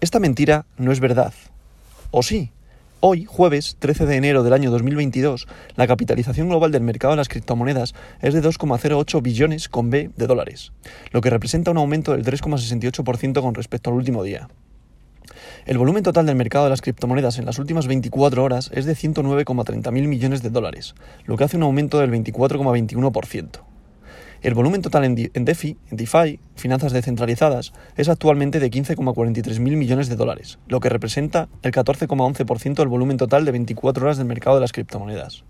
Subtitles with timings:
[0.00, 1.34] Esta mentira no es verdad.
[2.10, 2.52] ¿O sí?
[3.00, 5.46] Hoy, jueves 13 de enero del año 2022,
[5.76, 10.26] la capitalización global del mercado de las criptomonedas es de 2,08 billones con B de
[10.26, 10.72] dólares,
[11.10, 14.48] lo que representa un aumento del 3,68% con respecto al último día.
[15.66, 18.94] El volumen total del mercado de las criptomonedas en las últimas 24 horas es de
[18.94, 20.94] 109,30 mil millones de dólares,
[21.26, 23.69] lo que hace un aumento del 24,21%.
[24.42, 30.08] El volumen total en, DeFi, en DeFi, finanzas descentralizadas, es actualmente de 15,43 mil millones
[30.08, 34.56] de dólares, lo que representa el 14,11% del volumen total de 24 horas del mercado
[34.56, 35.44] de las criptomonedas.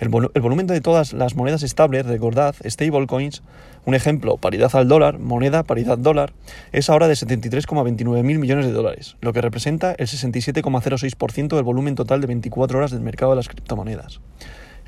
[0.00, 3.44] El, el, volumen de todas las monedas estables, recordad, stablecoins,
[3.84, 6.32] un ejemplo, paridad al dólar, moneda, paridad dólar,
[6.72, 11.94] es ahora de 73,29 mil millones de dólares, lo que representa el 67,06% del volumen
[11.94, 14.20] total de 24 horas del mercado de las criptomonedas.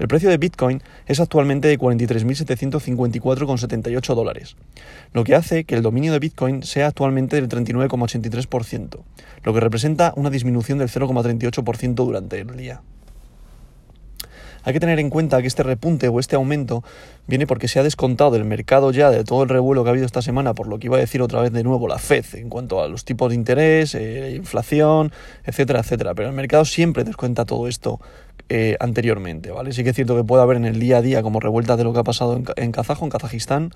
[0.01, 4.57] El precio de Bitcoin es actualmente de 43.754,78 dólares,
[5.13, 8.99] lo que hace que el dominio de Bitcoin sea actualmente del 39,83%,
[9.45, 12.81] lo que representa una disminución del 0,38% durante el día.
[14.63, 16.85] Hay que tener en cuenta que este repunte o este aumento
[17.27, 20.07] viene porque se ha descontado del mercado ya de todo el revuelo que ha habido
[20.07, 22.49] esta semana, por lo que iba a decir otra vez de nuevo la FED en
[22.49, 25.13] cuanto a los tipos de interés, eh, inflación,
[25.45, 26.15] etcétera, etcétera.
[26.15, 28.01] Pero el mercado siempre descuenta todo esto
[28.53, 29.73] eh, anteriormente, ¿vale?
[29.73, 31.85] Sí que es cierto que puede haber en el día a día como revueltas de
[31.85, 33.71] lo que ha pasado en, Kazajo, en Kazajistán,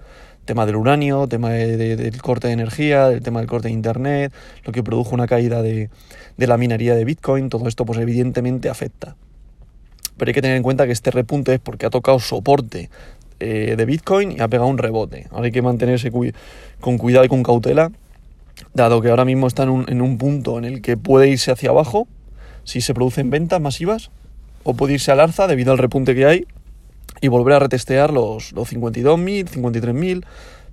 [0.44, 4.32] tema del uranio, tema del corte de energía, el tema del corte de internet,
[4.64, 5.90] lo que produjo una caída de,
[6.36, 9.14] de la minería de Bitcoin, todo esto pues evidentemente afecta.
[10.16, 12.90] Pero hay que tener en cuenta que este repunte es porque ha tocado soporte
[13.40, 15.26] eh, de Bitcoin y ha pegado un rebote.
[15.30, 16.10] Ahora hay que mantenerse
[16.80, 17.90] con cuidado y con cautela,
[18.72, 21.50] dado que ahora mismo está en un, en un punto en el que puede irse
[21.50, 22.06] hacia abajo
[22.64, 24.10] si se producen ventas masivas
[24.62, 26.46] o puede irse al alza debido al repunte que hay
[27.20, 30.24] y volver a retestear los, los 52.000, 53.000,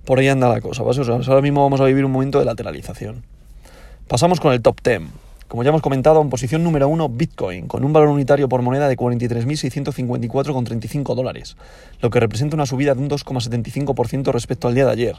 [0.04, 0.82] por ahí anda la cosa.
[0.92, 3.24] Sea, ahora mismo vamos a vivir un momento de lateralización.
[4.08, 5.02] Pasamos con el top 10.
[5.52, 8.88] Como ya hemos comentado, en posición número 1, Bitcoin, con un valor unitario por moneda
[8.88, 11.58] de 43.654,35 dólares,
[12.00, 15.16] lo que representa una subida de un 2,75% respecto al día de ayer.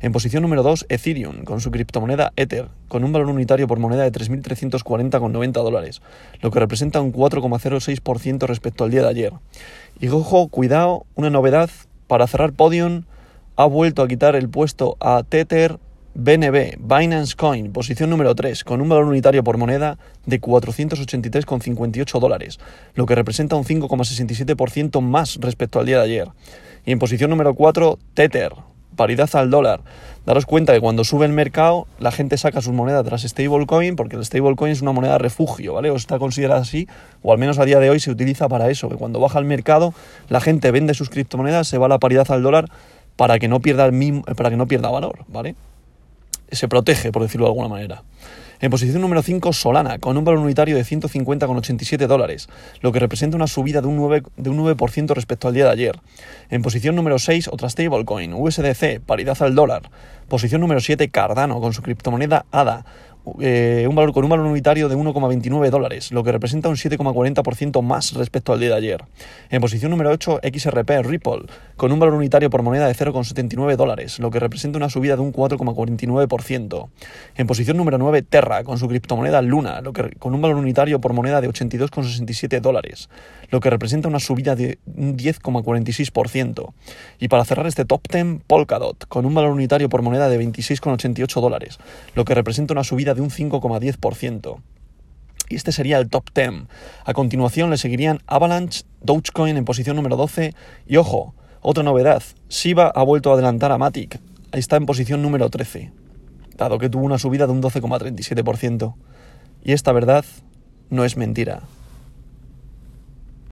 [0.00, 4.04] En posición número 2, Ethereum, con su criptomoneda Ether, con un valor unitario por moneda
[4.04, 6.00] de 3.340,90 dólares,
[6.40, 9.32] lo que representa un 4,06% respecto al día de ayer.
[9.98, 11.70] Y ojo, cuidado, una novedad,
[12.06, 13.02] para cerrar Podium,
[13.56, 15.80] ha vuelto a quitar el puesto a Tether
[16.14, 19.96] BNB, Binance Coin, posición número 3, con un valor unitario por moneda
[20.26, 22.60] de 483,58 dólares,
[22.94, 26.28] lo que representa un 5,67% más respecto al día de ayer.
[26.84, 28.52] Y en posición número 4, Tether,
[28.94, 29.80] paridad al dólar.
[30.26, 34.16] Daros cuenta que cuando sube el mercado, la gente saca sus monedas tras stablecoin, porque
[34.16, 35.90] el stablecoin es una moneda refugio, ¿vale?
[35.90, 36.88] O está considerada así,
[37.22, 39.46] o al menos a día de hoy se utiliza para eso, que cuando baja el
[39.46, 39.94] mercado,
[40.28, 42.66] la gente vende sus criptomonedas, se va a la paridad al dólar
[43.16, 45.54] para que no pierda, el mismo, para que no pierda valor, ¿vale?
[46.52, 48.02] Se protege, por decirlo de alguna manera.
[48.62, 52.48] En posición número 5, Solana, con un valor unitario de 150,87 dólares,
[52.80, 55.72] lo que representa una subida de un, 9, de un 9% respecto al día de
[55.72, 55.98] ayer.
[56.48, 59.90] En posición número 6, otra stablecoin, USDC, paridad al dólar.
[60.28, 62.84] Posición número 7, Cardano, con su criptomoneda ADA,
[63.40, 67.80] eh, un valor, con un valor unitario de 1,29 dólares, lo que representa un 7,40%
[67.80, 69.04] más respecto al día de ayer.
[69.50, 71.42] En posición número 8, XRP Ripple,
[71.76, 75.22] con un valor unitario por moneda de 0,79 dólares, lo que representa una subida de
[75.22, 76.88] un 4,49%.
[77.36, 79.82] En posición número 9, Terra, con su criptomoneda Luna,
[80.18, 83.08] con un valor unitario por moneda de 82,67 dólares,
[83.50, 86.72] lo que representa una subida de un 10,46%.
[87.20, 91.40] Y para cerrar este top 10, Polkadot, con un valor unitario por moneda de 26,88
[91.40, 91.78] dólares,
[92.14, 94.60] lo que representa una subida de un 5,10%.
[95.48, 96.64] Y este sería el top 10.
[97.04, 100.54] A continuación le seguirían Avalanche, Dogecoin en posición número 12
[100.86, 104.18] y ojo, otra novedad, Shiba ha vuelto a adelantar a Matic,
[104.50, 105.92] ahí está en posición número 13,
[106.56, 108.94] dado que tuvo una subida de un 12,37%.
[109.64, 110.24] Y esta verdad
[110.90, 111.62] no es mentira.